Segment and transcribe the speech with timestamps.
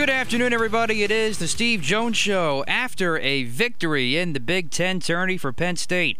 [0.00, 1.02] Good afternoon, everybody.
[1.02, 5.52] It is the Steve Jones Show after a victory in the Big Ten tourney for
[5.52, 6.16] Penn State.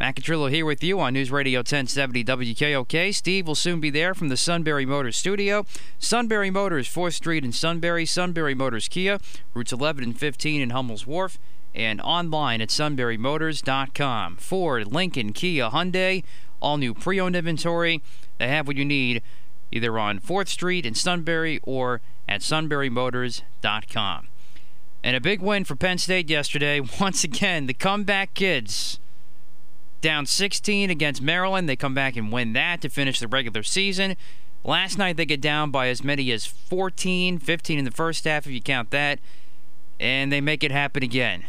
[0.00, 3.14] Matt Catrillo here with you on News Radio 1070 WKOK.
[3.14, 5.64] Steve will soon be there from the Sunbury Motors studio.
[6.00, 8.04] Sunbury Motors, 4th Street in Sunbury.
[8.04, 9.20] Sunbury Motors Kia,
[9.54, 11.38] routes 11 and 15 in Hummel's Wharf.
[11.76, 14.36] And online at sunburymotors.com.
[14.38, 16.24] Ford, Lincoln, Kia, Hyundai,
[16.60, 18.02] all new pre owned inventory.
[18.38, 19.22] They have what you need
[19.70, 22.00] either on 4th Street in Sunbury or
[22.32, 24.28] at sunburymotors.com.
[25.04, 26.80] And a big win for Penn State yesterday.
[27.00, 28.98] Once again, the comeback kids
[30.00, 31.68] down 16 against Maryland.
[31.68, 34.16] They come back and win that to finish the regular season.
[34.64, 38.46] Last night they get down by as many as 14, 15 in the first half
[38.46, 39.18] if you count that,
[40.00, 41.44] and they make it happen again.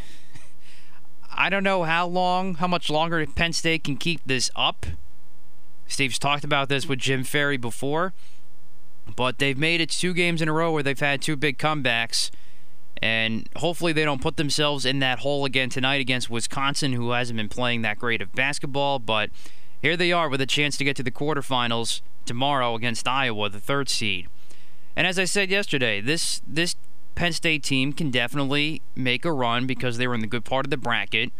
[1.31, 4.86] I don't know how long, how much longer Penn State can keep this up.
[5.88, 8.14] Steve's talked about this with Jim Ferry before.
[9.15, 12.31] But they've made it two games in a row where they've had two big comebacks.
[13.01, 17.37] And hopefully they don't put themselves in that hole again tonight against Wisconsin, who hasn't
[17.37, 18.99] been playing that great of basketball.
[18.99, 19.30] But
[19.81, 23.59] here they are with a chance to get to the quarterfinals tomorrow against Iowa, the
[23.59, 24.27] third seed.
[24.95, 26.75] And as I said yesterday, this this
[27.15, 30.65] Penn State team can definitely make a run because they were in the good part
[30.65, 31.31] of the bracket.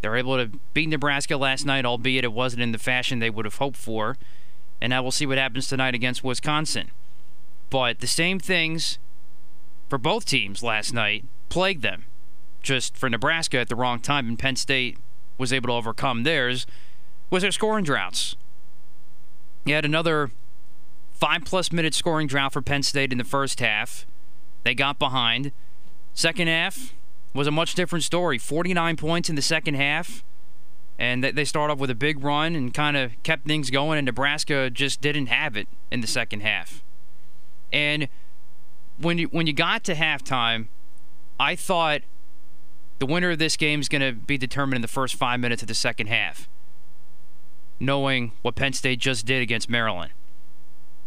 [0.00, 3.30] They were able to beat Nebraska last night, albeit it wasn't in the fashion they
[3.30, 4.16] would have hoped for
[4.80, 6.90] and now we'll see what happens tonight against Wisconsin.
[7.70, 8.98] But the same things
[9.88, 12.06] for both teams last night plagued them.
[12.62, 14.98] Just for Nebraska at the wrong time, and Penn State
[15.36, 16.66] was able to overcome theirs,
[17.30, 18.36] was their scoring droughts.
[19.64, 20.30] You had another
[21.12, 24.06] five plus minute scoring drought for Penn State in the first half.
[24.62, 25.52] They got behind.
[26.14, 26.94] Second half
[27.34, 30.24] was a much different story 49 points in the second half
[30.98, 34.06] and they start off with a big run and kind of kept things going and
[34.06, 36.84] Nebraska just didn't have it in the second half.
[37.72, 38.08] And
[38.98, 40.68] when you when you got to halftime,
[41.40, 42.02] I thought
[43.00, 45.62] the winner of this game is going to be determined in the first 5 minutes
[45.62, 46.48] of the second half.
[47.80, 50.12] Knowing what Penn State just did against Maryland.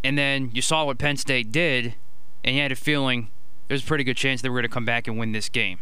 [0.04, 1.96] And then you saw what Penn State did
[2.44, 3.30] and you had a feeling
[3.68, 5.80] there's a pretty good chance they were going to come back and win this game.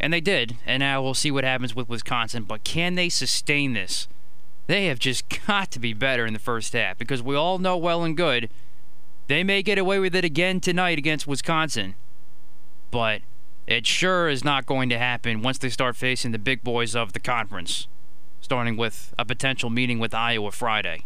[0.00, 0.56] And they did.
[0.66, 2.44] And now we'll see what happens with Wisconsin.
[2.44, 4.08] But can they sustain this?
[4.66, 7.76] They have just got to be better in the first half because we all know
[7.76, 8.48] well and good
[9.30, 11.94] they may get away with it again tonight against Wisconsin.
[12.90, 13.22] But
[13.64, 17.12] it sure is not going to happen once they start facing the big boys of
[17.12, 17.86] the conference,
[18.40, 21.04] starting with a potential meeting with Iowa Friday.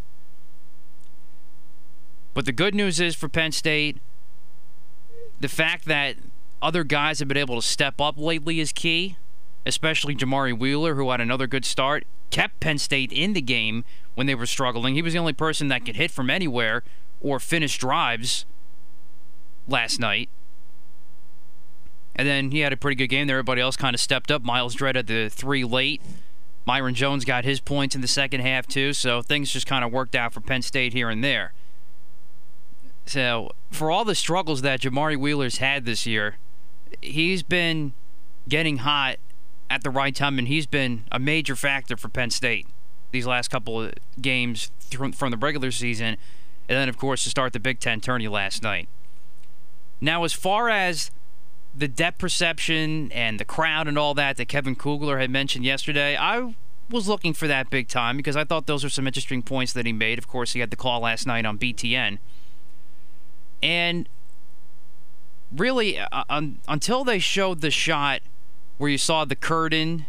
[2.33, 3.99] But the good news is for Penn State,
[5.39, 6.17] the fact that
[6.65, 9.19] other guys have been able to step up lately is key,
[9.67, 14.27] especially Jamari Wheeler, who had another good start, kept Penn State in the game when
[14.27, 14.95] they were struggling.
[14.95, 16.83] He was the only person that could hit from anywhere
[17.21, 18.47] or finish drives
[19.69, 20.31] last night.
[22.17, 23.37] And then he had a pretty good game there.
[23.37, 24.43] Everybody else kind of stepped up.
[24.43, 26.01] Myles Dread at the three late.
[26.67, 28.95] Myreon Jones got his points in the second half, too.
[28.95, 31.53] So things just kind of worked out for Penn State here and there.
[33.07, 36.39] So, for all the struggles that Jamari Wheeler's had this year,
[37.03, 37.93] he's been
[38.49, 39.17] getting hot
[39.71, 42.67] at the right time, and he's been a major factor for Penn State
[43.15, 46.17] these last couple of games from the regular season,
[46.69, 48.89] and then, of course, to start the Big Ten tourney last night.
[50.01, 51.11] Now, as far as
[51.75, 56.17] the depth perception and the crowd and all that that Kevin Kugler had mentioned yesterday,
[56.17, 56.55] I
[56.91, 59.87] was looking for that big time because I thought those were some interesting points that
[59.87, 60.19] he made.
[60.19, 62.19] Of course, he had the call last night on BTN.
[63.63, 64.09] And
[65.57, 68.21] really uh, un, until they showed the shot
[68.79, 70.07] where you saw the curtain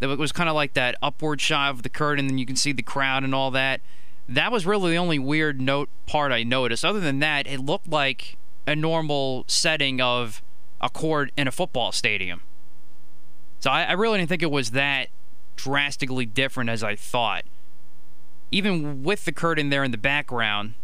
[0.00, 2.72] That was kind of like that upward shot of the curtain, and you can see
[2.72, 3.80] the crowd and all that.
[4.28, 6.84] That was really the only weird note part I noticed.
[6.84, 8.36] Other than that, it looked like
[8.66, 10.42] a normal setting of
[10.80, 12.42] a court in a football stadium.
[13.58, 15.08] So I, I really didn't think it was that
[15.56, 17.44] drastically different as I thought.
[18.52, 20.74] Even with the curtain there in the background,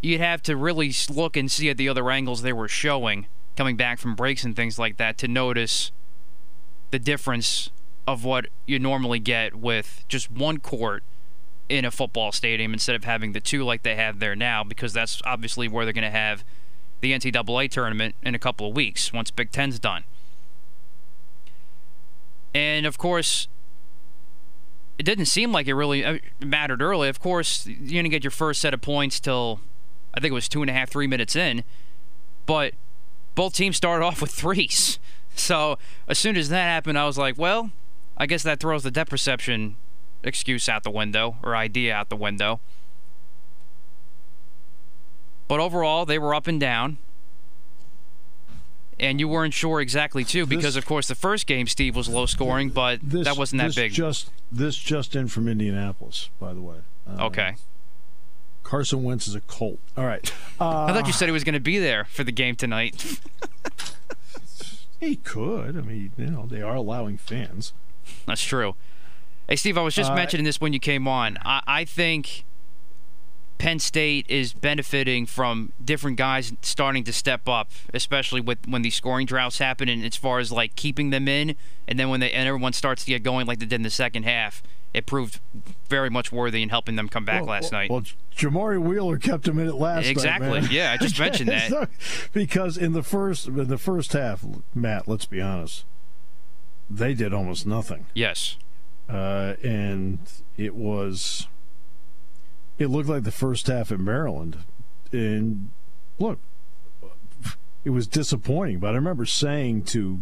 [0.00, 3.26] you'd have to really look and see at the other angles they were showing
[3.56, 5.92] coming back from breaks and things like that to notice
[6.90, 7.70] the difference
[8.06, 11.02] of what you normally get with just one court
[11.68, 14.92] in a football stadium instead of having the two like they have there now because
[14.92, 16.42] that's obviously where they're going to have
[17.00, 20.04] the NCAA tournament in a couple of weeks once Big Ten's done.
[22.52, 23.46] And of course,
[24.98, 27.08] it didn't seem like it really uh, mattered early.
[27.08, 29.60] Of course, you didn't get your first set of points till
[30.14, 31.64] I think it was two and a half, three minutes in.
[32.46, 32.74] But
[33.34, 34.98] both teams started off with threes.
[35.36, 35.78] So
[36.08, 37.70] as soon as that happened, I was like, well,
[38.16, 39.76] I guess that throws the depth perception
[40.22, 42.60] excuse out the window or idea out the window.
[45.48, 46.98] But overall, they were up and down.
[48.98, 52.06] And you weren't sure exactly too, because this, of course the first game, Steve, was
[52.06, 53.92] low scoring, but this, that wasn't that big.
[53.92, 56.76] Just this just in from Indianapolis, by the way.
[57.08, 57.54] Uh, okay.
[58.62, 59.78] Carson Wentz is a Colt.
[59.96, 60.32] All right.
[60.60, 63.20] Uh, I thought you said he was going to be there for the game tonight.
[65.00, 65.76] he could.
[65.76, 67.72] I mean, you know, they are allowing fans.
[68.26, 68.74] That's true.
[69.48, 71.38] Hey, Steve, I was just uh, mentioning this when you came on.
[71.44, 72.44] I, I think
[73.58, 78.94] Penn State is benefiting from different guys starting to step up, especially with when these
[78.94, 81.56] scoring droughts happen, and as far as like keeping them in,
[81.88, 83.90] and then when they and everyone starts to get going like they did in the
[83.90, 85.40] second half, it proved
[85.88, 87.90] very much worthy in helping them come back well, last well, night.
[87.90, 88.02] Well,
[88.36, 90.48] Jamari Wheeler kept him in it last exactly.
[90.48, 90.56] night.
[90.56, 90.76] Exactly.
[90.76, 91.88] Yeah, I just mentioned that
[92.32, 94.44] because in the first in the first half,
[94.74, 95.84] Matt, let's be honest,
[96.88, 98.06] they did almost nothing.
[98.14, 98.56] Yes.
[99.08, 100.18] Uh, and
[100.56, 101.48] it was
[102.78, 104.58] it looked like the first half at Maryland.
[105.12, 105.70] And
[106.18, 106.38] look,
[107.84, 108.78] it was disappointing.
[108.78, 110.20] But I remember saying to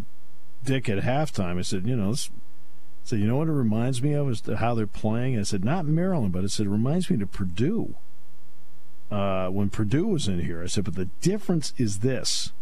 [0.65, 2.31] Dick at halftime, I said, you know, this,
[3.09, 5.39] I said, you know what it reminds me of is how they're playing.
[5.39, 7.95] I said, not Maryland, but I said it reminds me of Purdue.
[9.11, 12.53] Uh, when Purdue was in here, I said, but the difference is this: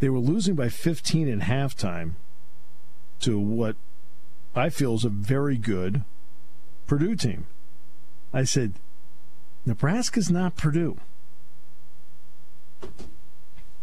[0.00, 2.14] they were losing by 15 at halftime
[3.20, 3.76] to what
[4.56, 6.02] I feel is a very good
[6.88, 7.46] Purdue team.
[8.32, 8.72] I said,
[9.64, 10.96] Nebraska's not Purdue.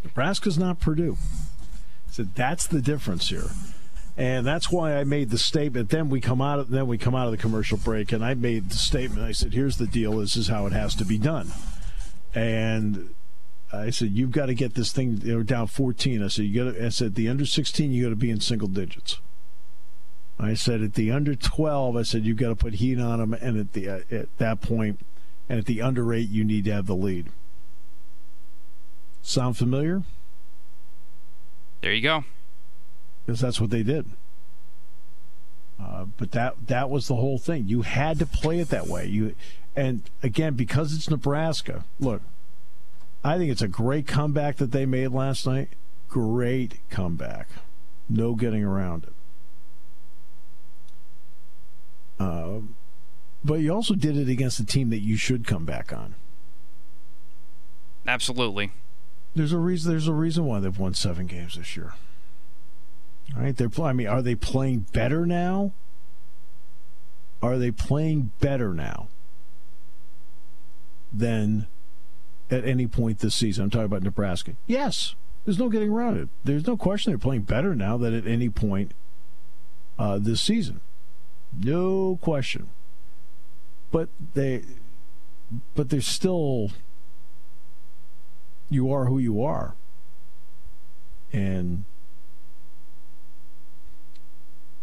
[0.04, 1.16] Nebraska's not Purdue.
[2.12, 3.52] So that's the difference here.
[4.18, 5.90] And that's why I made the statement.
[5.90, 8.34] Then we come out of then we come out of the commercial break and I
[8.34, 9.22] made the statement.
[9.22, 11.52] I said, here's the deal, this is how it has to be done.
[12.36, 13.14] And
[13.74, 15.16] I said, you've got to get this thing
[15.46, 16.24] down 14.
[16.24, 18.42] I said, you got to I said the under 16 you got to be in
[18.42, 19.20] single digits.
[20.40, 23.34] I said at the under 12, I said you've got to put heat on them,
[23.34, 25.00] and at the uh, at that point,
[25.48, 27.28] and at the under eight, you need to have the lead.
[29.22, 30.02] Sound familiar?
[31.82, 32.24] There you go.
[33.32, 34.08] Because that's what they did.
[35.80, 37.66] Uh, but that that was the whole thing.
[37.66, 39.06] You had to play it that way.
[39.06, 39.36] You
[39.74, 41.86] and again because it's Nebraska.
[41.98, 42.24] Look,
[43.24, 45.70] I think it's a great comeback that they made last night.
[46.10, 47.48] Great comeback.
[48.10, 49.14] No getting around it.
[52.20, 52.60] Uh,
[53.46, 56.16] but you also did it against a team that you should come back on.
[58.06, 58.74] Absolutely.
[59.34, 59.90] There's a reason.
[59.90, 61.94] There's a reason why they've won seven games this year.
[63.36, 63.70] All right, they're.
[63.82, 65.74] I mean, are they playing better now?
[67.42, 69.08] Are they playing better now
[71.12, 71.68] than
[72.50, 73.64] at any point this season?
[73.66, 74.54] I'm talking about Nebraska.
[74.68, 76.30] Yes, there's no getting around it.
[76.44, 78.94] There's no question they're playing better now than at any point
[79.98, 80.82] uh, this season.
[81.64, 82.70] No question
[83.92, 84.64] but they
[85.76, 86.72] but there's still
[88.70, 89.76] you are who you are
[91.34, 91.84] and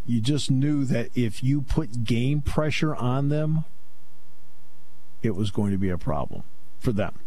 [0.09, 3.63] you just knew that if you put game pressure on them
[5.21, 6.41] it was going to be a problem
[6.79, 7.19] for them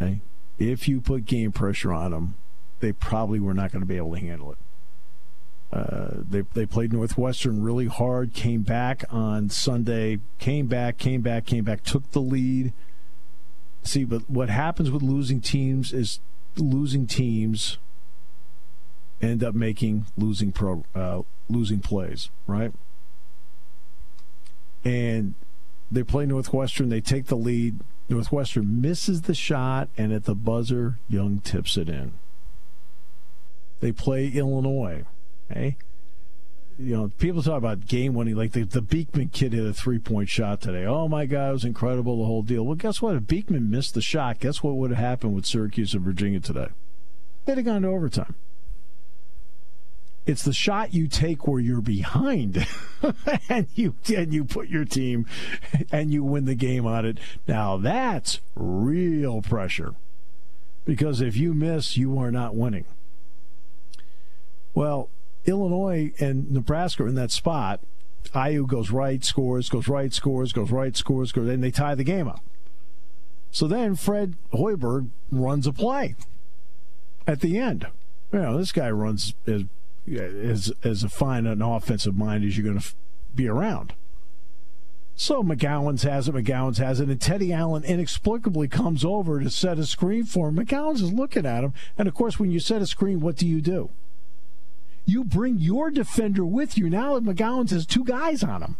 [0.00, 0.20] okay
[0.58, 2.34] if you put game pressure on them
[2.80, 4.58] they probably were not going to be able to handle it
[5.72, 8.34] uh, they they played Northwestern really hard.
[8.34, 10.18] Came back on Sunday.
[10.40, 10.98] Came back.
[10.98, 11.46] Came back.
[11.46, 11.84] Came back.
[11.84, 12.72] Took the lead.
[13.84, 16.18] See, but what happens with losing teams is
[16.56, 17.78] losing teams
[19.20, 22.72] end up making losing pro uh, losing plays, right?
[24.84, 25.34] And
[25.90, 26.88] they play Northwestern.
[26.88, 27.80] They take the lead.
[28.08, 32.12] Northwestern misses the shot, and at the buzzer, Young tips it in.
[33.80, 35.04] They play Illinois.
[35.50, 35.76] Okay?
[36.80, 39.98] you know, people talk about game winning, like the, the Beekman kid hit a three
[39.98, 40.86] point shot today.
[40.86, 42.64] Oh my God, it was incredible, the whole deal.
[42.64, 43.16] Well, guess what?
[43.16, 46.68] If Beekman missed the shot, guess what would have happened with Syracuse and Virginia today?
[47.44, 48.34] They'd have gone to overtime.
[50.30, 52.64] It's the shot you take where you're behind,
[53.48, 55.26] and you and you put your team,
[55.90, 57.18] and you win the game on it.
[57.48, 59.96] Now that's real pressure,
[60.84, 62.84] because if you miss, you are not winning.
[64.72, 65.08] Well,
[65.46, 67.80] Illinois and Nebraska are in that spot.
[68.32, 72.04] IU goes right, scores, goes right, scores, goes right, scores, goes, and they tie the
[72.04, 72.44] game up.
[73.50, 76.14] So then Fred Hoiberg runs a play
[77.26, 77.88] at the end.
[78.32, 79.64] You know, this guy runs as
[80.08, 82.94] as as a fine an offensive mind as you're going to f-
[83.34, 83.94] be around.
[85.14, 89.78] So McGowens has it, McGowens has it, and Teddy Allen inexplicably comes over to set
[89.78, 90.56] a screen for him.
[90.56, 93.46] McGowens is looking at him, and of course, when you set a screen, what do
[93.46, 93.90] you do?
[95.04, 96.88] You bring your defender with you.
[96.88, 98.76] Now McGowens has two guys on him.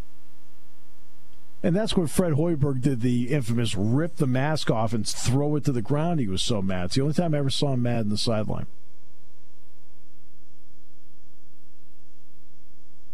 [1.63, 5.65] And that's what Fred Hoiberg did the infamous rip the mask off and throw it
[5.67, 6.21] to the ground.
[6.21, 6.87] He was so mad.
[6.87, 8.67] It's the only time I ever saw him mad in the sideline.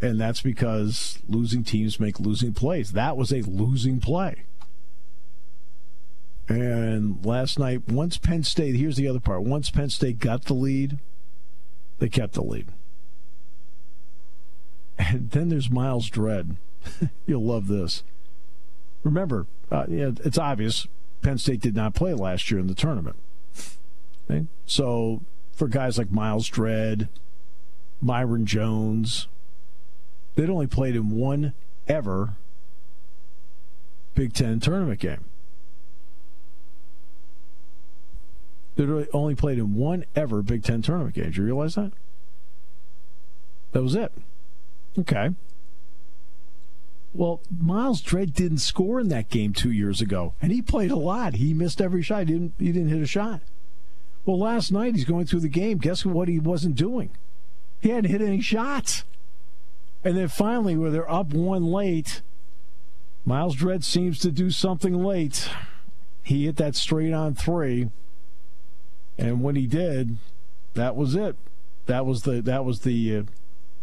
[0.07, 2.93] And that's because losing teams make losing plays.
[2.93, 4.45] That was a losing play.
[6.49, 9.43] And last night, once Penn State, here's the other part.
[9.43, 11.01] Once Penn State got the lead,
[11.99, 12.69] they kept the lead.
[14.97, 16.57] And then there's Myles Dread.
[17.27, 18.05] You'll love this.
[19.03, 20.87] Remember, uh, it's obvious
[21.21, 23.17] Penn State did not play last year in the tournament.
[24.31, 24.47] Okay?
[24.67, 27.09] So for guys like Myles Dread,
[28.01, 29.27] Myreon Jones,
[30.37, 31.53] they'd only played in one
[31.89, 32.35] ever
[34.15, 35.25] Big Ten tournament game.
[38.77, 41.31] They'd only played in one ever Big Ten tournament game.
[41.31, 41.93] Do you realize that?
[43.73, 44.13] That was it.
[44.99, 45.31] Okay.
[47.13, 50.97] Well, Myles Dread didn't score in that game two years ago, and he played a
[50.97, 51.35] lot.
[51.35, 52.21] He missed every shot.
[52.21, 52.55] He didn't.
[52.59, 53.41] He didn't hit a shot.
[54.27, 55.79] Well, last night he's going through the game.
[55.79, 56.29] Guess what?
[56.29, 57.11] He wasn't doing.
[57.81, 59.05] He hadn't hit any shots.
[60.07, 62.23] And then finally, where they're up one late,
[63.25, 65.51] Myles Dread seems to do something late.
[66.23, 67.91] He hit that straight on three,
[69.19, 70.19] and when he did,
[70.75, 71.35] that was it.
[71.87, 73.23] That was the that was the uh,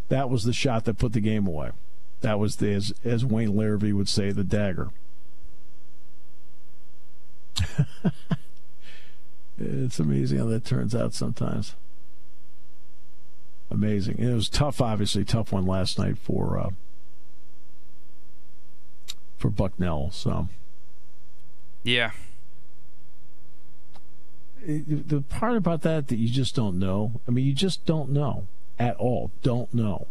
[0.08, 1.72] that was the shot that put the game away.
[2.22, 4.92] That was the, as, as Wayne Larrivee would say, the dagger.
[9.60, 11.75] it's amazing how that turns out sometimes.
[13.74, 14.20] Amazing.
[14.20, 16.70] it was tough, obviously, tough one last night for uh,
[19.36, 20.12] for Bucknell.
[20.12, 20.48] So,
[21.82, 22.12] yeah.
[24.62, 27.20] It, the part about that that you just don't know.
[27.27, 28.46] I mean, you just don't know
[28.77, 29.32] at all.
[29.42, 30.08] Don't know.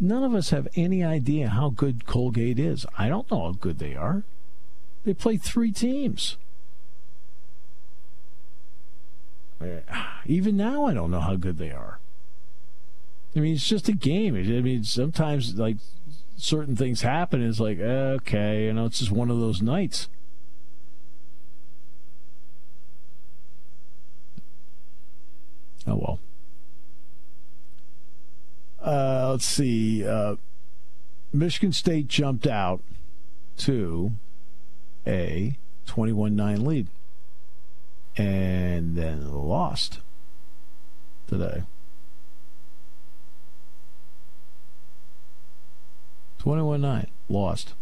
[0.00, 2.86] None of us have any idea how good Colgate is.
[2.96, 4.24] I don't know how good they are.
[5.04, 6.38] They play three teams.
[10.26, 12.00] Even now, I don't know how good they are.
[13.34, 14.34] I mean, it's just a game.
[14.36, 15.76] I mean, sometimes like
[16.36, 17.42] certain things happen.
[17.46, 20.08] It's like okay, you know, it's just one of those nights.
[25.86, 26.20] Oh well.
[28.80, 30.06] Uh, let's see.
[30.06, 30.36] Uh,
[31.32, 32.82] Michigan State jumped out
[33.58, 34.12] to
[35.06, 36.88] a 21 9 lead
[38.16, 40.00] and then lost
[41.26, 41.62] today.
[46.42, 47.74] 21 9, lost.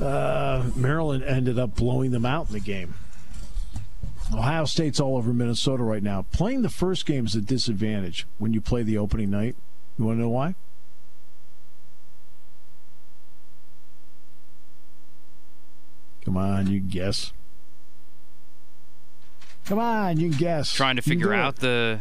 [0.00, 2.94] Uh, Maryland ended up blowing them out in the game.
[4.32, 6.26] Ohio State's all over Minnesota right now.
[6.30, 9.56] Playing the first game is a disadvantage when you play the opening night.
[9.98, 10.54] You want to know why?
[16.24, 17.32] Come on, you guess.
[19.64, 20.72] Come on, you guess.
[20.72, 22.00] Trying to figure out the.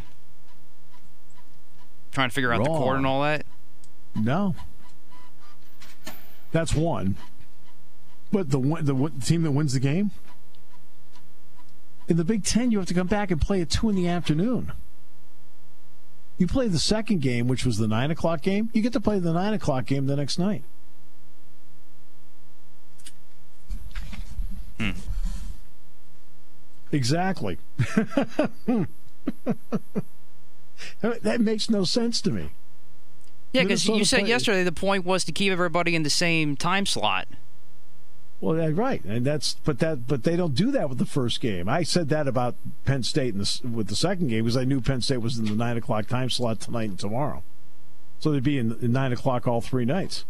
[2.11, 2.71] Trying to figure out Wrong.
[2.71, 3.47] the court and all that.
[4.15, 4.55] No.
[6.51, 7.17] That's one.
[8.31, 10.11] But the the team that wins the game
[12.07, 14.07] in the Big Ten, you have to come back and play at 2 in the
[14.07, 14.71] afternoon.
[16.37, 19.19] You play the second game, which was the 9 o'clock game, you get to play
[19.19, 20.63] the 9 o'clock game the next night.
[24.79, 24.91] Hmm.
[26.91, 27.59] Exactly.
[31.01, 32.49] that makes no sense to me.
[33.53, 36.85] Yeah, because you said yesterday the point was to keep everybody in the same time
[36.85, 37.27] slot.
[38.41, 41.69] Well, right, and that's but that but they don't do that with the first game.
[41.69, 44.81] I said that about Penn State in the, with the second game because I knew
[44.81, 47.43] Penn State was in the nine o'clock time slot tonight and tomorrow.
[48.19, 50.25] So they'd be in, in nine o'clock all three nights.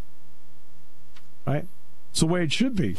[1.47, 1.65] Right?
[2.11, 2.97] It's the way it should be.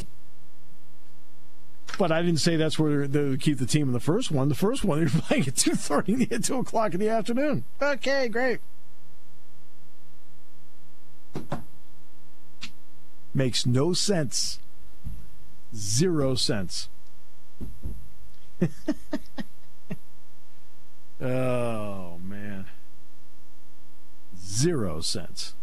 [1.96, 4.48] But I didn't say that's where they would keep the team in the first one.
[4.48, 7.64] The first one, they're playing at 2.30 at 2 o'clock in the afternoon.
[7.80, 8.60] Okay, great.
[13.34, 14.60] Makes no sense.
[15.74, 16.88] Zero sense.
[21.20, 22.66] oh, man.
[24.38, 25.54] Zero sense.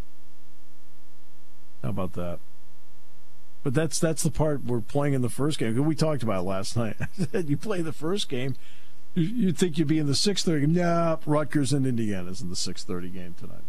[1.81, 2.39] How about that?
[3.63, 5.85] But that's that's the part we're playing in the first game.
[5.85, 6.97] We talked about it last night.
[7.33, 8.55] you play the first game,
[9.13, 10.73] you'd think you'd be in the six thirty game.
[10.73, 13.63] Nah, Rutgers and Indiana's in the six thirty game tonight.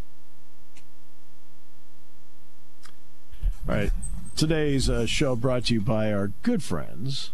[3.68, 3.92] All right.
[4.34, 7.30] Today's uh, show brought to you by our good friends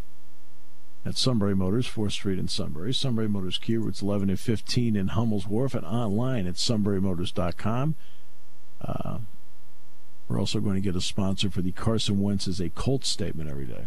[1.07, 2.93] at Sunbury Motors, 4th Street in Sunbury.
[2.93, 7.95] Sunbury Motors Kia, routes 11 and 15 in Hummel's Wharf, and online at sunburymotors.com.
[8.83, 9.19] Uh,
[10.29, 13.49] we're also going to get a sponsor for the Carson Wentz is a Colt statement
[13.49, 13.87] every day.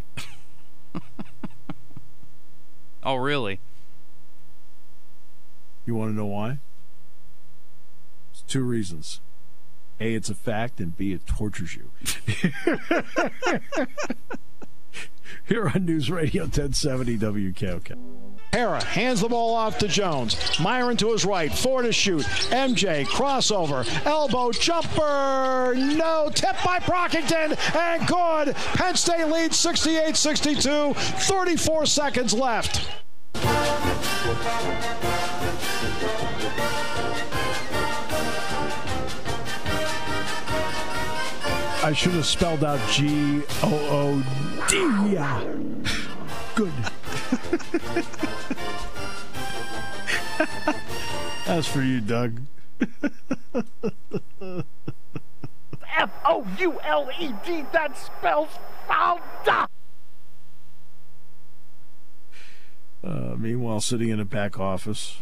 [3.03, 3.59] oh, really?
[5.85, 6.57] You want to know why?
[8.31, 9.19] It's two reasons.
[10.01, 11.91] A, it's a fact, and B, it tortures you.
[15.47, 17.95] Here on News Radio 1070 WKOK.
[18.51, 20.35] Harrar hands the ball off to Jones.
[20.57, 21.53] Myreon to his right.
[21.53, 22.23] Four to shoot.
[22.49, 23.85] MJ crossover.
[24.05, 25.75] Elbow jumper.
[25.75, 26.31] No.
[26.33, 27.55] Tip by Brockington.
[27.75, 28.55] And good.
[28.55, 30.93] Penn State leads 68 62.
[30.93, 32.89] 34 seconds left.
[41.91, 44.23] I should have spelled out G O O
[44.69, 44.77] D.
[46.55, 46.71] Good.
[51.45, 52.39] That's for you, Doug.
[55.97, 57.65] F O U L E D.
[57.73, 58.51] That spells
[58.87, 59.67] founder.
[63.03, 65.17] Uh, meanwhile, sitting in a back office.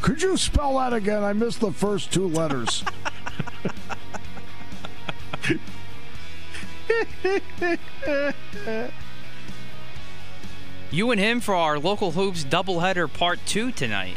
[0.00, 1.22] Could you spell that again?
[1.22, 2.84] I missed the first two letters.
[10.90, 14.16] you and him for our local hoops doubleheader part two tonight.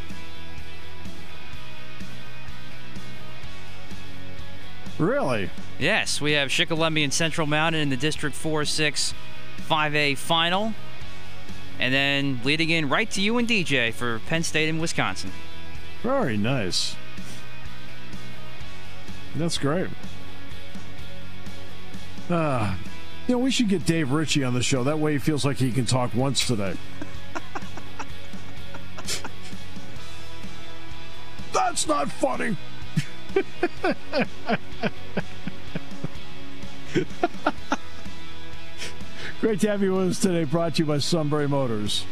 [4.98, 5.50] Really?
[5.78, 9.14] Yes, we have Shikellamy and Central Mountain in the District 4 6
[9.68, 10.74] 5A final.
[11.80, 15.32] And then leading in right to you and DJ for Penn State and Wisconsin.
[16.02, 16.96] Very nice.
[19.36, 19.90] That's great.
[22.30, 22.76] Uh,
[23.28, 24.84] you know, we should get Dave Ritchie on the show.
[24.84, 26.76] That way he feels like he can talk once today.
[31.54, 32.56] That's not funny.
[39.42, 40.44] Great to have you with us today.
[40.44, 42.06] Brought to you by Sunbury Motors.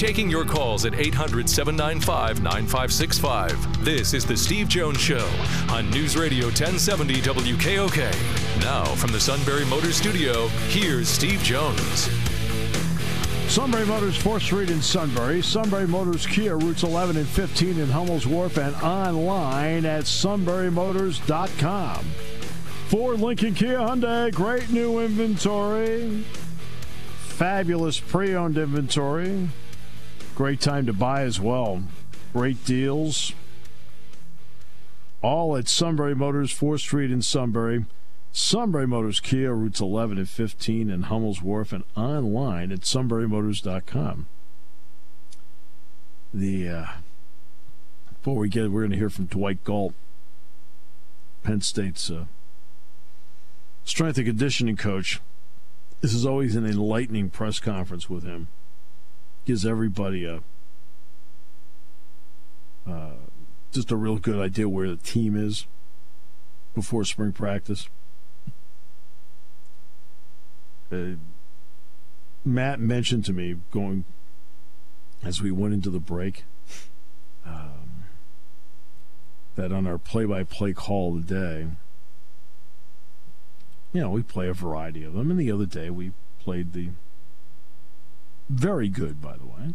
[0.00, 3.84] Taking your calls at 800 795 9565.
[3.84, 5.28] This is The Steve Jones Show
[5.68, 8.62] on News Radio 1070 WKOK.
[8.62, 12.08] Now, from the Sunbury Motors Studio, here's Steve Jones.
[13.52, 15.42] Sunbury Motors, 4th Street in Sunbury.
[15.42, 22.04] Sunbury Motors Kia, routes 11 and 15 in Hummel's Wharf, and online at sunburymotors.com.
[22.88, 26.24] Ford, Lincoln, Kia, Hyundai, great new inventory.
[27.18, 29.50] Fabulous pre owned inventory.
[30.40, 31.82] Great time to buy as well.
[32.32, 33.34] Great deals.
[35.20, 37.84] All at Sunbury Motors, 4th Street in Sunbury.
[38.32, 44.28] Sunbury Motors Kia, routes 11 and 15 in Hummel's Wharf, and online at sunburymotors.com.
[46.32, 46.86] The, uh,
[48.08, 49.92] before we get, we're going to hear from Dwight Galt,
[51.42, 52.24] Penn State's uh,
[53.84, 55.20] strength and conditioning coach.
[56.00, 58.48] This is always an enlightening press conference with him.
[59.44, 60.42] Gives everybody a
[62.86, 63.14] uh,
[63.72, 65.66] just a real good idea where the team is
[66.74, 67.88] before spring practice.
[70.90, 71.16] Uh,
[72.44, 74.04] Matt mentioned to me going
[75.22, 76.44] as we went into the break
[77.46, 78.04] um,
[79.56, 81.66] that on our play-by-play call of the day,
[83.92, 85.30] you know, we play a variety of them.
[85.30, 86.90] And the other day we played the
[88.50, 89.74] very good, by the way,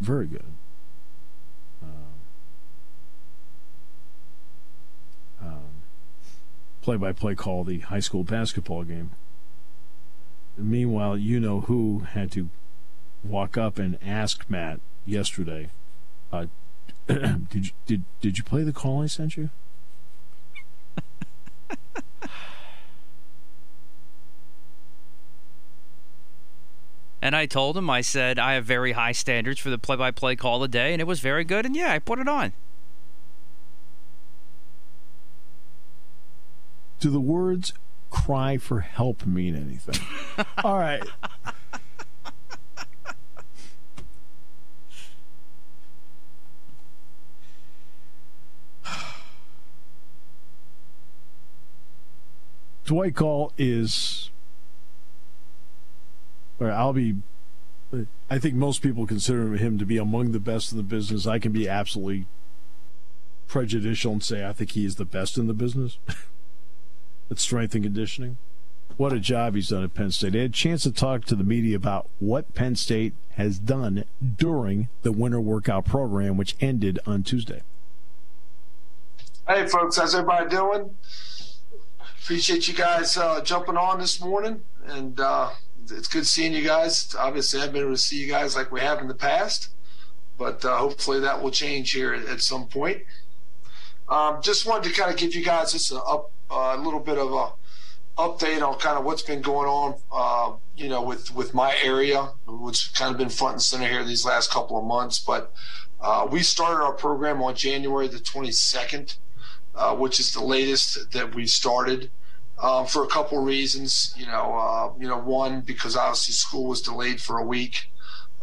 [0.00, 0.44] very good.
[6.82, 9.12] play by play call the high school basketball game.
[10.56, 12.50] Meanwhile, you know who had to
[13.24, 15.70] walk up and ask Matt yesterday,
[16.32, 16.46] uh,
[17.06, 19.48] did did did you play the call I sent you?
[27.22, 30.10] And I told him, I said, I have very high standards for the play by
[30.10, 31.64] play call a day, and it was very good.
[31.64, 32.52] And yeah, I put it on.
[36.98, 37.74] Do the words
[38.10, 40.04] cry for help mean anything?
[40.64, 41.04] All right.
[52.84, 54.21] Dwight Galt is,
[56.58, 57.16] or I'll be,
[58.30, 61.26] I think most people consider him to be among the best in the business.
[61.26, 62.26] I can be absolutely
[63.48, 65.98] prejudicial and say I think he is the best in the business
[67.30, 68.38] at strength and conditioning.
[68.96, 70.34] What a job he's done at Penn State.
[70.34, 74.04] I had a chance to talk to the media about what Penn State has done
[74.36, 77.62] during the winter workout program, which ended on Tuesday.
[79.48, 80.90] Hey, folks, how's everybody doing?
[82.22, 85.50] appreciate you guys uh, jumping on this morning, and uh,
[85.90, 87.14] it's good seeing you guys.
[87.18, 89.70] Obviously, I've been able to see you guys like we have in the past,
[90.38, 93.02] but uh, hopefully that will change here at, at some point.
[94.08, 97.18] Um, just wanted to kind of give you guys just a, up, a little bit
[97.18, 97.52] of a
[98.18, 102.30] update on kind of what's been going on, uh, you know, with with my area,
[102.46, 105.18] which kind of been front and center here these last couple of months.
[105.18, 105.54] But
[106.00, 109.16] uh, we started our program on January the 22nd
[109.74, 112.10] uh, which is the latest that we started.
[112.58, 116.80] Um, for a couple reasons, you know, uh, you know, one because obviously school was
[116.80, 117.90] delayed for a week,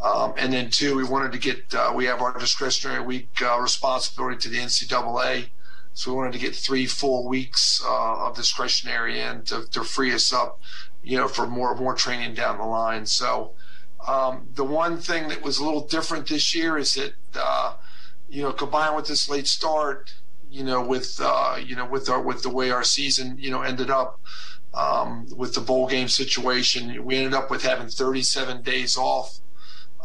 [0.04, 3.58] um, and then two, we wanted to get uh, we have our discretionary week uh,
[3.60, 5.48] responsibility to the NCAA,
[5.93, 10.13] so we wanted to get three full weeks uh, of discretionary in to, to, free
[10.13, 10.60] us up,
[11.04, 13.06] you know, for more more training down the line.
[13.06, 13.52] So
[14.06, 17.76] um, the one thing that was a little different this year is that uh,
[18.30, 20.13] you know, combined with this late start,
[20.49, 23.62] you know, with uh, you know, with our with the way our season, you know,
[23.62, 24.19] ended up
[24.73, 29.39] um, with the bowl game situation, we ended up with having 37 days off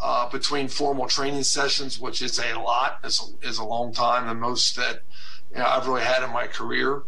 [0.00, 4.34] uh, between formal training sessions, which is a lot, is is a long time, the
[4.34, 5.00] most that
[5.50, 7.02] you know, I've really had in my career.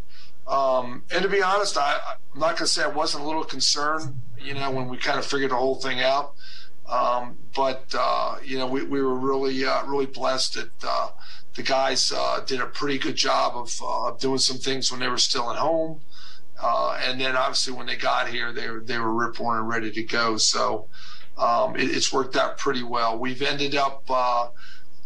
[0.47, 1.99] Um, and to be honest, I,
[2.35, 5.19] I'm not going to say I wasn't a little concerned, you know, when we kind
[5.19, 6.35] of figured the whole thing out.
[6.89, 11.11] Um, but uh, you know, we, we were really uh, really blessed that uh,
[11.57, 15.09] the guys uh, did a pretty good job of uh, doing some things when they
[15.09, 16.01] were still at home.
[16.63, 20.03] Uh, and then obviously when they got here, they were, they were and ready to
[20.03, 20.37] go.
[20.37, 20.87] So
[21.39, 23.19] um, it, it's worked out pretty well.
[23.19, 24.49] We've ended up, uh,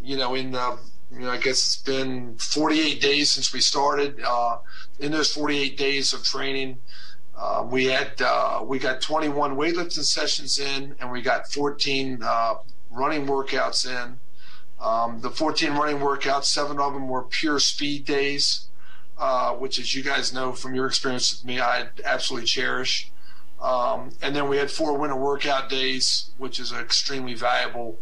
[0.03, 0.79] you know, in the,
[1.13, 4.21] you know, I guess it's been 48 days since we started.
[4.25, 4.59] Uh,
[4.99, 6.79] in those 48 days of training,
[7.37, 8.13] uh, we had
[8.65, 12.23] we got 21 weightlifting sessions in, and we got 14
[12.91, 14.19] running workouts in.
[14.81, 18.69] Um, the 14 running workouts, seven of them were pure speed days,
[19.19, 23.11] uh, which, as you guys know from your experience with me, I absolutely cherish.
[23.61, 27.99] Um, and then we had four winter workout days, which is an extremely valuable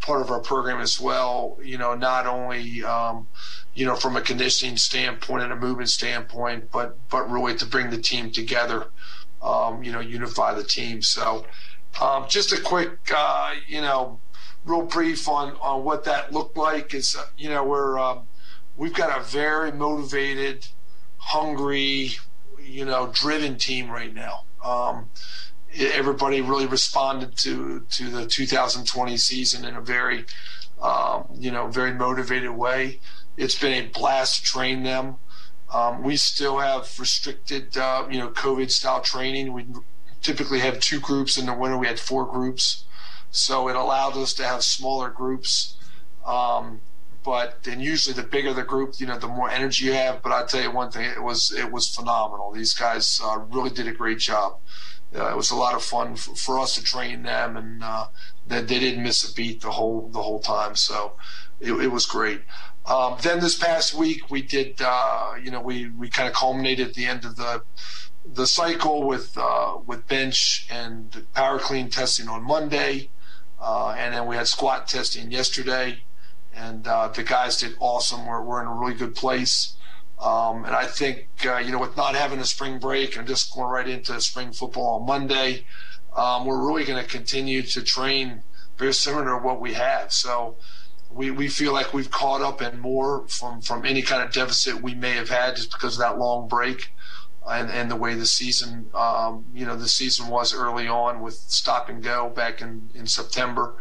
[0.00, 1.58] part of our program as well.
[1.62, 3.26] You know, not only um,
[3.74, 7.90] you know from a conditioning standpoint and a movement standpoint, but but really to bring
[7.90, 8.86] the team together.
[9.42, 11.00] Um, you know, unify the team.
[11.00, 11.46] So,
[11.98, 14.20] um, just a quick, uh, you know,
[14.64, 18.26] real brief on, on what that looked like is, you know, we're, um,
[18.76, 20.66] we've got a very motivated,
[21.16, 22.12] hungry,
[22.62, 24.44] you know, driven team right now.
[24.64, 25.10] Um,
[25.78, 30.24] everybody really responded to, to the 2020 season in a very,
[30.82, 33.00] um, you know, very motivated way.
[33.36, 35.16] It's been a blast to train them.
[35.72, 39.52] Um, we still have restricted, uh, you know, COVID style training.
[39.52, 39.66] We
[40.20, 41.78] typically have two groups in the winter.
[41.78, 42.84] We had four groups.
[43.30, 45.76] So it allowed us to have smaller groups.
[46.26, 46.80] Um,
[47.22, 50.22] but then usually the bigger the group, you know, the more energy you have.
[50.22, 52.50] But I'll tell you one thing, it was it was phenomenal.
[52.52, 54.58] These guys uh, really did a great job.
[55.14, 58.06] Uh, it was a lot of fun for, for us to train them, and uh,
[58.46, 60.74] they, they didn't miss a beat the whole the whole time.
[60.76, 61.12] So
[61.60, 62.42] it, it was great.
[62.86, 66.88] Um, then this past week we did, uh, you know, we we kind of culminated
[66.88, 67.62] at the end of the
[68.24, 73.10] the cycle with uh, with bench and power clean testing on Monday.
[73.60, 76.02] Uh, and then we had squat testing yesterday,
[76.54, 78.26] and uh, the guys did awesome.
[78.26, 79.76] We're, we're in a really good place.
[80.18, 83.54] Um, and I think, uh, you know, with not having a spring break and just
[83.54, 85.64] going right into spring football on Monday,
[86.14, 88.42] um, we're really going to continue to train
[88.76, 90.12] very similar to what we have.
[90.12, 90.56] So
[91.10, 94.82] we, we feel like we've caught up and more from, from any kind of deficit
[94.82, 96.92] we may have had just because of that long break
[97.48, 101.34] and, and the way the season, um, you know, the season was early on with
[101.34, 103.74] stop and go back in, in September.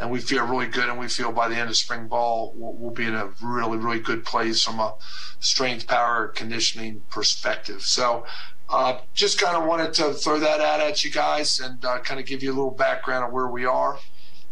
[0.00, 0.88] and we feel really good.
[0.88, 3.76] And we feel by the end of spring ball, we'll, we'll be in a really,
[3.76, 4.94] really good place from a
[5.38, 7.82] strength, power, conditioning perspective.
[7.82, 8.24] So,
[8.70, 12.20] uh, just kind of wanted to throw that out at you guys and uh, kind
[12.20, 13.98] of give you a little background of where we are,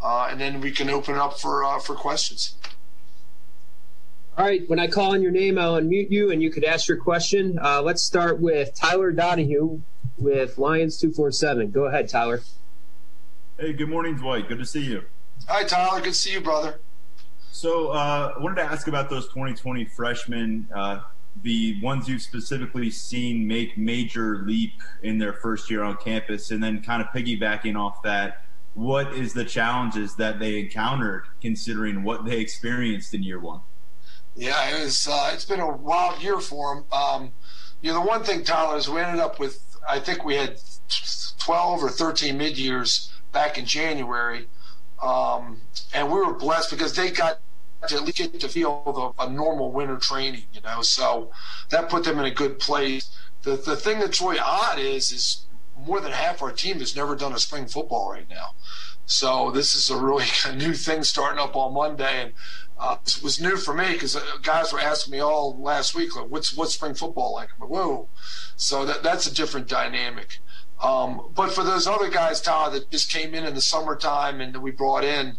[0.02, 2.57] uh, and then we can open it up for uh, for questions.
[4.38, 6.86] All right, when I call on your name, I'll unmute you and you could ask
[6.86, 7.58] your question.
[7.60, 9.80] Uh, let's start with Tyler Donahue
[10.16, 11.72] with Lions 247.
[11.72, 12.42] Go ahead, Tyler.
[13.58, 14.46] Hey, good morning, Dwight.
[14.46, 15.02] Good to see you.
[15.48, 15.98] Hi, Tyler.
[15.98, 16.78] Good to see you, brother.
[17.50, 21.00] So, uh, I wanted to ask about those 2020 freshmen, uh,
[21.42, 26.62] the ones you've specifically seen make major leap in their first year on campus, and
[26.62, 32.24] then kind of piggybacking off that, what is the challenges that they encountered considering what
[32.24, 33.62] they experienced in year one?
[34.38, 35.08] Yeah, it was.
[35.08, 36.84] Uh, it's been a wild year for them.
[36.92, 37.32] Um,
[37.82, 39.76] you know, the one thing, Tyler, is we ended up with.
[39.88, 40.60] I think we had
[41.38, 44.46] 12 or 13 mid years back in January,
[45.02, 47.40] um, and we were blessed because they got
[47.88, 50.44] to at least get to feel the, a normal winter training.
[50.52, 51.32] You know, so
[51.70, 53.10] that put them in a good place.
[53.42, 55.46] The the thing that's really odd is is
[55.76, 58.50] more than half our team has never done a spring football right now.
[59.06, 62.32] So this is a really new thing starting up on Monday, and
[62.78, 66.14] uh, it was new for me because uh, guys were asking me all last week,
[66.14, 68.08] like, "What's what's spring football like?" I'm like, "Whoa!"
[68.56, 70.38] So that that's a different dynamic.
[70.80, 74.54] Um, but for those other guys, Todd, that just came in in the summertime and
[74.54, 75.36] that we brought in,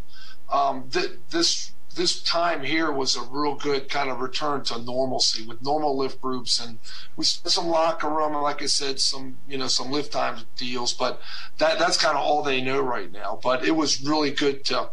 [0.51, 5.45] um, th- this this time here was a real good kind of return to normalcy
[5.45, 6.77] with normal lift groups and
[7.15, 10.37] we spent some locker room and like I said some you know some lift time
[10.55, 11.19] deals but
[11.57, 14.89] that that's kind of all they know right now but it was really good to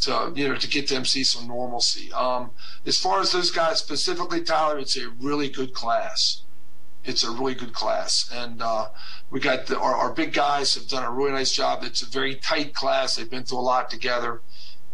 [0.00, 2.50] to you know to get them see some normalcy um,
[2.86, 6.42] as far as those guys specifically Tyler it's a really good class
[7.04, 8.88] it's a really good class and uh,
[9.30, 12.06] we got the, our, our big guys have done a really nice job it's a
[12.06, 14.40] very tight class they've been through a lot together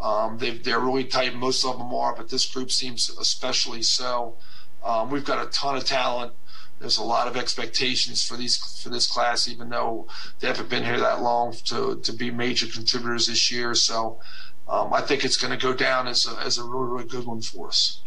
[0.01, 1.35] um, they are really tight.
[1.35, 4.37] Most of them are, but this group seems especially so.
[4.83, 6.33] Um, we've got a ton of talent.
[6.79, 10.07] There's a lot of expectations for these for this class, even though
[10.39, 13.75] they haven't been here that long to to be major contributors this year.
[13.75, 14.21] So
[14.69, 17.27] um, I think it's going to go down as a, as a really really good
[17.27, 18.03] one for us.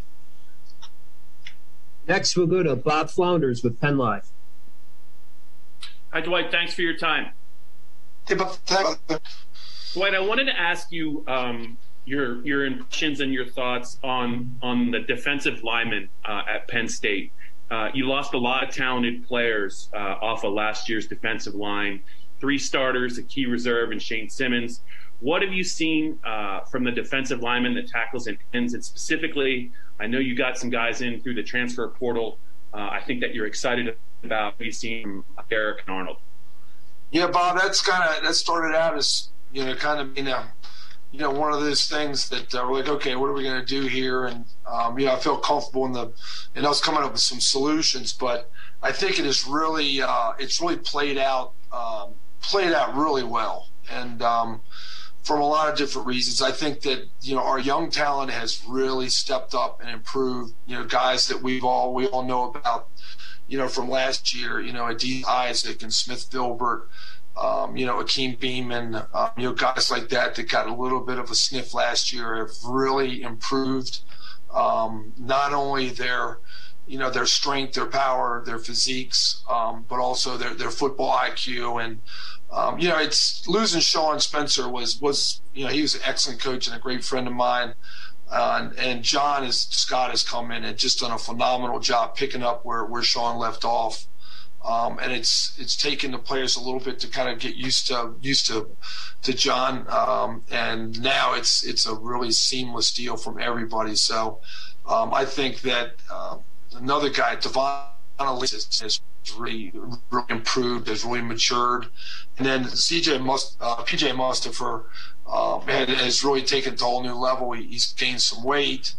[2.08, 4.28] Next, we'll go to Bob Flounders with Penn Live.
[6.12, 6.52] Hi, Dwight.
[6.52, 7.32] Thanks for your time.
[8.28, 8.58] Hey, Bob.
[9.94, 14.92] Dwight, I wanted to ask you um, your your impressions and your thoughts on on
[14.92, 17.32] the defensive lineman uh, at Penn State.
[17.72, 22.04] Uh, you lost a lot of talented players uh, off of last year's defensive line.
[22.40, 24.82] Three starters, a key reserve, and Shane Simmons.
[25.24, 28.74] What have you seen uh, from the defensive lineman that tackles and ends?
[28.74, 32.40] And specifically, I know you got some guys in through the transfer portal.
[32.74, 36.18] Uh, I think that you're excited about what you've seen from Derek and Arnold.
[37.12, 40.52] Yeah, Bob, that's kind of that started out as you know, kind of being a,
[41.14, 43.62] you know, one of those things that uh, we're like, okay, what are we going
[43.62, 44.26] to do here?
[44.26, 46.12] And um, you know, I feel comfortable in the,
[46.54, 48.12] and us coming up with some solutions.
[48.12, 52.10] But I think it is really, uh, it's really played out, um,
[52.42, 54.60] played out really well, and um,
[55.24, 56.42] from a lot of different reasons.
[56.42, 60.54] I think that you know our young talent has really stepped up and improved.
[60.68, 62.90] You know, guys that we've all we all know about.
[63.46, 66.84] You know, from last year, you know, Adee Isaac and Smith Vilbert
[67.36, 71.00] um, you know, Akeem Beamon, um, you know, guys like that that got a little
[71.00, 74.02] bit of a sniff last year have really improved
[74.54, 76.40] um, not only their,
[76.86, 81.84] you know, their strength, their power, their physiques, um, but also their, their football IQ.
[81.84, 82.00] And,
[82.54, 86.40] um, you know, it's losing Sean Spencer was, was, you know, he was an excellent
[86.40, 87.74] coach and a great friend of mine.
[88.30, 92.16] Uh, and, and John is, Scott has come in and just done a phenomenal job
[92.16, 94.06] picking up where, where Sean left off.
[94.64, 97.88] Um, and it's it's taken the players a little bit to kind of get used
[97.88, 98.70] to used to
[99.24, 103.96] to John, um, and now it's it's a really seamless deal from everybody.
[103.96, 104.40] So
[104.86, 106.38] um, I think that uh,
[106.78, 109.02] another guy, Devon has, has
[109.38, 109.72] really,
[110.12, 111.88] really improved, has really matured,
[112.38, 114.86] and then CJ must uh, PJ Mustipher
[115.28, 117.52] uh, has really taken to a whole new level.
[117.54, 118.96] He, he's gained some weight.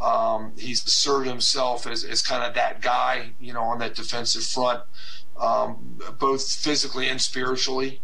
[0.00, 4.42] Um, he's asserted himself as, as kind of that guy, you know, on that defensive
[4.42, 4.82] front,
[5.38, 8.00] um, both physically and spiritually.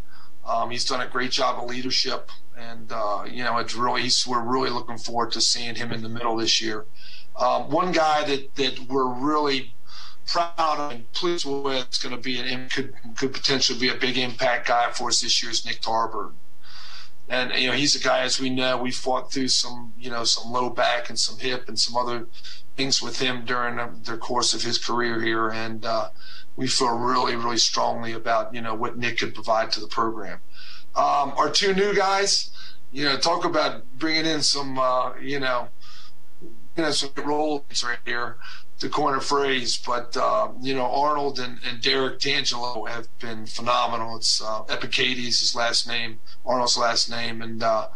[0.46, 4.40] Um, he's done a great job of leadership, and uh, you know, it's really we're
[4.40, 6.86] really looking forward to seeing him in the middle this year.
[7.36, 9.74] Um, one guy that that we're really
[10.28, 12.38] proud and pleased with is going to be.
[12.38, 15.80] An could could potentially be a big impact guy for us this year is Nick
[15.80, 16.32] Tarbert
[17.28, 20.24] and you know he's a guy as we know we fought through some you know
[20.24, 22.26] some low back and some hip and some other
[22.76, 25.48] things with him during the, course of his career here.
[25.48, 26.10] And uh,
[26.56, 30.40] we feel really really strongly about you know what Nick could provide to the program.
[30.94, 32.50] Um, our two new guys
[32.90, 35.68] you know, talk about bringing in some, uh, you know,
[36.40, 38.36] you know, some roles right here
[38.78, 39.76] to corner phrase.
[39.76, 44.16] But uh, you know, Arnold and, and Derrick Tangelo have been phenomenal.
[44.16, 47.88] It's uh, Ebiketie, his last name, Arnold's last name, and uh,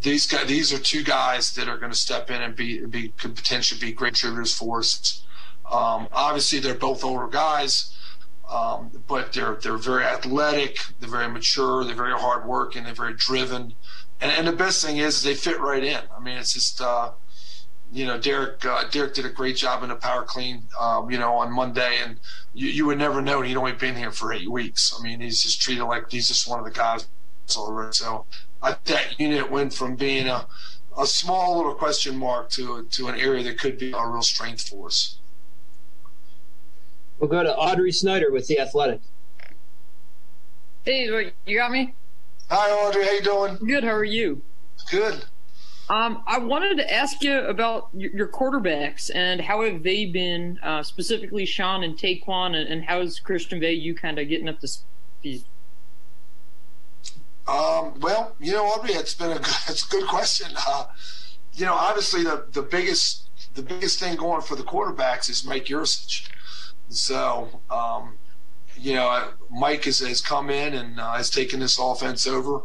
[0.00, 3.08] these guys, these are two guys that are going to step in and be, be
[3.08, 5.22] could potentially be great contributors for us.
[5.70, 7.94] Um, obviously, they're both older guys.
[8.50, 13.74] Um, but they're they're very athletic, they're very mature, they're very hardworking, they're very driven,
[14.22, 16.00] and, and the best thing is they fit right in.
[16.16, 17.10] I mean, it's just uh,
[17.92, 21.18] you know Derrick uh, Derrick did a great job in the power clean, um, you
[21.18, 22.18] know, on Monday, and
[22.54, 24.94] you, you would never know he'd only been here for eight weeks.
[24.98, 27.08] I mean, he's just treated like he's just one of the guys
[27.56, 27.92] already.
[27.92, 28.26] So
[28.62, 30.46] I, that unit went from being a
[30.96, 34.68] a small little question mark to to an area that could be a real strength
[34.68, 35.18] for us.
[37.18, 39.00] We'll go to Audrey Snyder with the Athletic.
[40.84, 41.94] Hey, you got me?
[42.48, 43.04] Hi, Audrey.
[43.04, 43.56] How you doing?
[43.56, 43.84] Good.
[43.84, 44.42] How are you?
[44.90, 45.24] Good.
[45.90, 50.82] Um, I wanted to ask you about your quarterbacks and how have they been, uh,
[50.82, 54.68] specifically Sean and Ta'Quan, and, and how is Christian Veilleux kind of getting up to
[54.68, 55.44] speed?
[57.46, 60.48] Um, well, you know, Audrey, it's been a good, it's a good question.
[60.66, 60.86] Uh,
[61.54, 65.64] you know, obviously the the biggest the biggest thing going for the quarterbacks is Mike
[65.64, 66.28] Yurcich.
[66.90, 68.18] So, um,
[68.76, 72.60] you know, Mike has, has come in and uh, has taken this offense over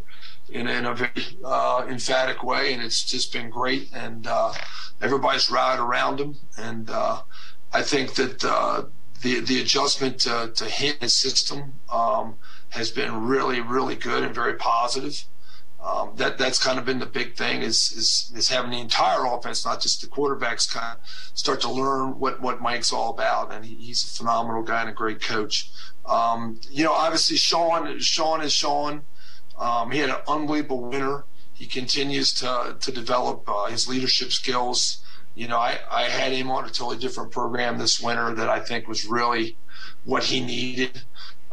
[0.54, 1.12] in, in a very
[1.44, 3.90] uh, emphatic way, and it's just been great.
[3.94, 4.54] And uh,
[5.02, 7.22] everybody's rallied around him, and uh,
[7.72, 8.84] I think that uh,
[9.22, 12.36] the the adjustment to, to his system um,
[12.70, 15.26] has been really, really good and very positive.
[15.84, 19.26] Um, that that's kind of been the big thing is, is is having the entire
[19.26, 23.52] offense, not just the quarterbacks, kind of start to learn what what Mike's all about,
[23.52, 25.72] and he, he's a phenomenal guy and a great coach.
[26.06, 29.02] Um, you know, obviously Sean Sean is Sean.
[29.58, 31.26] Um, he had an unbelievable winter.
[31.54, 35.04] He continues to to develop uh, his leadership skills.
[35.36, 38.60] You know, I, I had him on a totally different program this winter that I
[38.60, 39.58] think was really
[40.04, 41.02] what he needed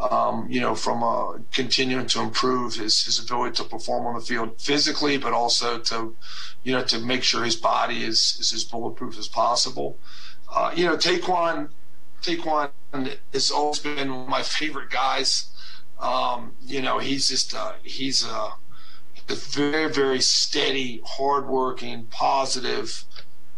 [0.01, 4.21] um, you know, from uh, continuing to improve his, his ability to perform on the
[4.21, 6.17] field physically, but also to,
[6.63, 9.99] you know, to make sure his body is, is as bulletproof as possible.
[10.53, 11.69] Uh, you know, Ta'Quan,
[12.23, 12.71] Ta'Quan
[13.33, 15.50] has always been my favorite guys.
[16.01, 18.55] Um, you know, he's just, uh, he's a,
[19.29, 23.05] a very, very steady, hardworking, positive,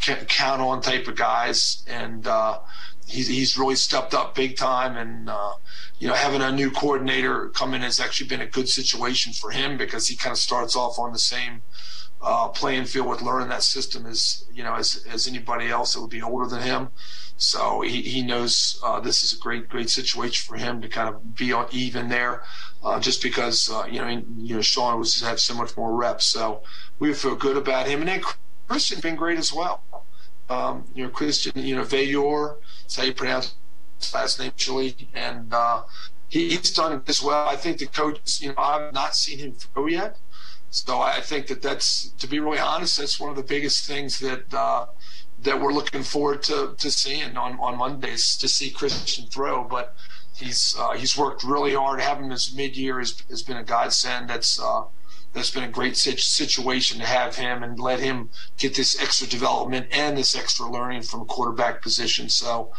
[0.00, 1.84] count on type of guys.
[1.86, 2.58] And, uh,
[3.06, 5.54] he's, he's really stepped up big time and, uh,
[5.98, 9.50] you know, having a new coordinator come in has actually been a good situation for
[9.52, 11.62] him because he kind of starts off on the same
[12.22, 16.00] uh, playing field with learning that system as you know as, as anybody else that
[16.00, 16.88] would be older than him.
[17.36, 21.08] So he, he knows uh, this is a great great situation for him to kind
[21.08, 22.42] of be on even there,
[22.84, 26.24] uh, just because uh, you know you know Sean was had so much more reps.
[26.24, 26.62] So
[26.98, 28.22] we feel good about him, and then
[28.68, 29.82] Christian's been great as well.
[30.48, 33.54] Um, you know Christian, you know Veilleux, that's how you pronounce
[34.12, 35.82] last name Chile, and uh,
[36.28, 37.48] he, he's done it as well.
[37.48, 40.16] I think the coach, you know, I've not seen him throw yet,
[40.70, 44.18] so I think that that's, to be really honest, that's one of the biggest things
[44.20, 44.86] that uh,
[45.42, 49.64] that we're looking forward to, to seeing on, on Mondays to see Christian throw.
[49.64, 49.94] But
[50.34, 52.00] he's uh, he's worked really hard.
[52.00, 54.28] Having him as mid year has, has been a godsend.
[54.28, 54.84] That's uh,
[55.32, 59.86] that's been a great situation to have him and let him get this extra development
[59.90, 62.28] and this extra learning from quarterback position.
[62.28, 62.72] So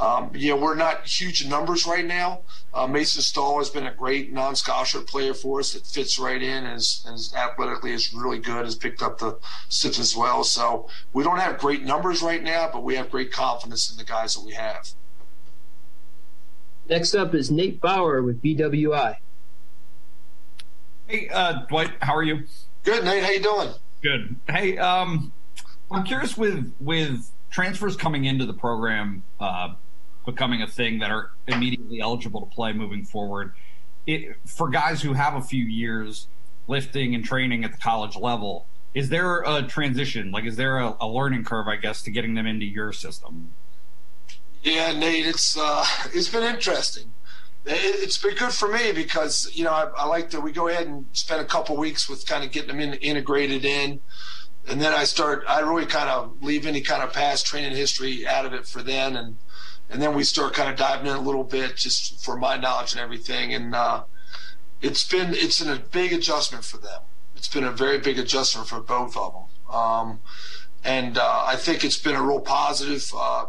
[0.00, 2.40] um, you know, we're not huge numbers right now.
[2.72, 6.64] Uh, Mason Stahl has been a great non-scholarship player for us that fits right in
[6.64, 10.42] and is, and is athletically is really good, has picked up the steps as well.
[10.42, 14.04] So we don't have great numbers right now, but we have great confidence in the
[14.04, 14.88] guys that we have.
[16.88, 19.16] Next up is Nate Bauer with BWI.
[21.06, 22.44] Hey, uh, Dwight, how are you?
[22.84, 23.22] Good, Nate.
[23.22, 23.68] How you doing?
[24.02, 24.36] Good.
[24.48, 25.32] Hey, um,
[25.90, 29.24] I'm curious with with transfers coming into the program.
[29.38, 29.74] Uh,
[30.24, 33.52] becoming a thing that are immediately eligible to play moving forward.
[34.06, 36.26] It, for guys who have a few years
[36.66, 40.30] lifting and training at the college level, is there a transition?
[40.30, 43.52] Like, is there a, a learning curve, I guess, to getting them into your system?
[44.62, 47.12] Yeah, Nate, it's uh, it's been interesting.
[47.64, 50.68] It, has been good for me because you know I, I, like that we go
[50.68, 54.00] ahead and spend a couple weeks with kind of getting them in, integrated in,
[54.68, 55.44] and then I start.
[55.48, 58.82] I really kind of leave any kind of past training history out of it for
[58.82, 59.38] then, and
[59.90, 62.92] and then we start kind of diving in a little bit just for my knowledge
[62.92, 63.52] and everything.
[63.52, 64.04] And uh,
[64.80, 67.02] it's been it's been a big adjustment for them.
[67.36, 69.74] It's been a very big adjustment for both of them.
[69.74, 70.20] Um,
[70.84, 73.12] and uh, I think it's been a real positive.
[73.16, 73.46] Uh,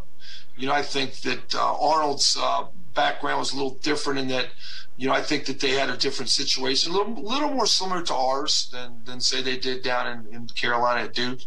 [0.57, 4.49] you know, I think that uh, Arnold's uh, background was a little different in that,
[4.97, 8.01] you know, I think that they had a different situation, a little, little more similar
[8.03, 11.39] to ours than, than say they did down in, in Carolina at Duke.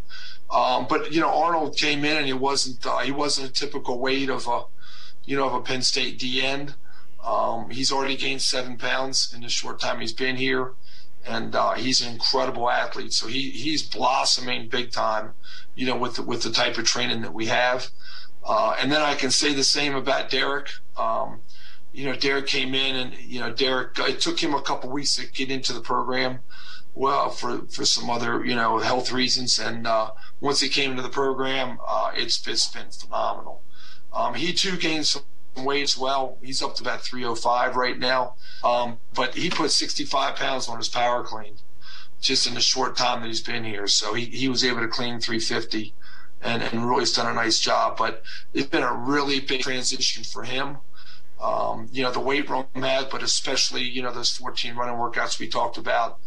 [0.51, 3.99] Um, but you know, Arnold came in and he wasn't uh, he wasn't a typical
[3.99, 4.62] weight of a
[5.27, 6.75] you know of a Penn State D end.
[7.25, 10.72] Um, he's already gained seven pounds in the short time he's been here,
[11.27, 13.12] and uh, he's an incredible athlete.
[13.12, 15.33] So he he's blossoming big time,
[15.75, 17.89] you know, with the, with the type of training that we have.
[18.47, 20.68] Uh, and then I can say the same about Derrick.
[20.99, 21.41] Um,
[21.95, 23.99] you know, Derrick came in, and you know, Derrick.
[24.01, 26.41] It took him a couple weeks to get into the program,
[26.95, 29.59] well, for for some other you know health reasons.
[29.59, 30.11] And uh,
[30.41, 33.62] once he came into the program, uh, it's it's been phenomenal.
[34.15, 35.23] Um, he too gained some
[35.57, 36.39] weight as well.
[36.43, 40.89] He's up to about 305 right now, um, but he put 65 pounds on his
[40.89, 41.57] power clean
[42.21, 43.87] just in the short time that he's been here.
[43.87, 45.93] So he, he was able to clean 350
[46.43, 47.97] and, and really has done a nice job.
[47.99, 48.23] But
[48.55, 50.79] it's been a really big transition for him.
[51.41, 55.39] Um, you know, the weight room had, but especially, you know, those 14 running workouts
[55.39, 56.19] we talked about.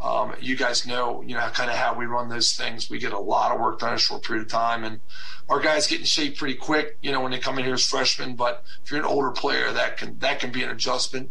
[0.00, 2.90] Um, you guys know, you know, kind of how we run those things.
[2.90, 5.00] We get a lot of work done in a short period of time, and
[5.48, 6.98] our guys get in shape pretty quick.
[7.00, 8.36] You know, when they come in here as freshmen.
[8.36, 11.30] But if you're an older player, that can that can be an adjustment.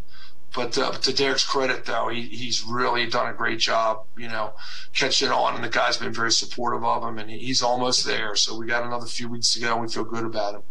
[0.55, 4.05] But uh, to Derrick's credit, though, he, he's really done a great job.
[4.17, 4.53] You know,
[4.93, 8.35] catching on, and the guys been very supportive of him, and he's almost there.
[8.35, 9.73] So we got another few weeks to go.
[9.73, 10.61] and We feel good about him.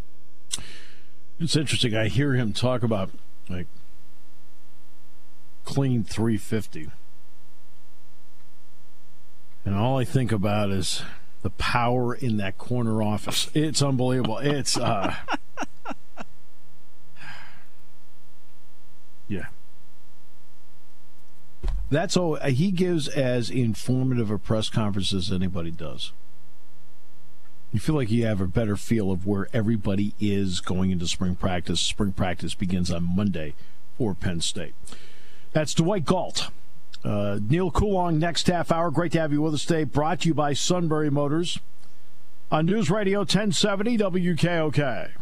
[1.39, 1.95] It's interesting.
[1.97, 3.11] I hear him talk about
[3.49, 3.67] like
[5.65, 6.91] clean 350.
[9.65, 11.03] And all I think about is
[11.43, 13.51] the power in that corner office.
[13.55, 14.39] It's unbelievable.
[14.39, 15.15] It's uh
[19.29, 19.47] Yeah.
[21.91, 26.13] That's all he gives as informative a press conference as anybody does.
[27.73, 31.37] You feel like you have a better feel of where everybody is going into spring
[31.37, 31.81] practice.
[31.81, 33.55] Spring practice begins on Monday
[33.97, 34.75] for Penn State.
[35.53, 36.49] That's Dwight Galt.
[37.05, 38.91] Uh, Neil Coolong, next half hour.
[38.91, 39.85] Great to have you with us today.
[39.85, 41.59] Brought to you by Sunbury Motors
[42.51, 45.22] on News Radio 1070 WKOK.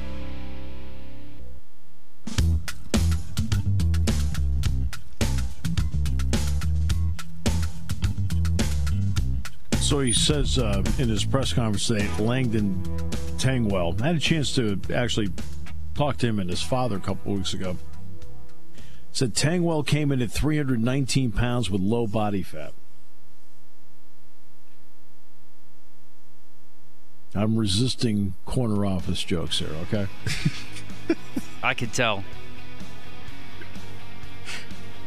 [9.91, 12.81] So he says uh, in his press conference today, Langdon
[13.35, 14.01] Tangelo.
[14.01, 15.27] I had a chance to actually
[15.95, 17.75] talk to him and his father a couple weeks ago.
[19.11, 22.71] Said Tangelo came in at 319 pounds with low body fat.
[27.35, 30.07] I'm resisting corner office jokes here, okay?
[31.63, 32.23] I can tell.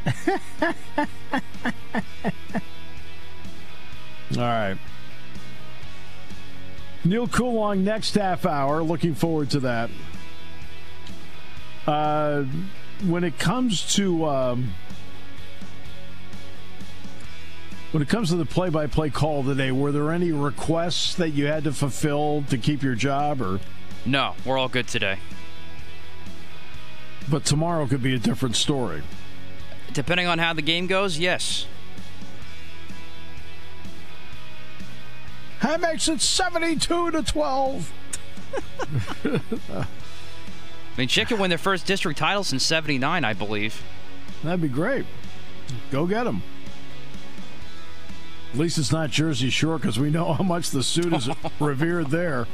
[4.37, 4.77] All right.
[7.05, 8.83] Neil Coolong next half hour.
[8.83, 9.91] Looking forward to that.
[11.87, 12.45] Uh,
[13.07, 14.73] when it comes to um,
[17.93, 21.65] when it comes to the play-by-play call today, were there any requests that you had
[21.65, 23.61] to fulfill to keep your job, or
[24.05, 25.19] No, we're all good today.
[27.31, 29.03] but tomorrow could be a different story?
[29.93, 31.67] Depending on how the game goes, yes.
[35.65, 37.93] That makes it 72 to 12.
[39.73, 39.87] I
[40.99, 43.83] mean, Chick could win their first district title since 79, I believe.
[44.43, 45.07] That'd be great.
[45.91, 46.43] Go get them.
[48.53, 52.11] At least it's not Jersey Shore because we know how much the suit is revered
[52.11, 52.47] there.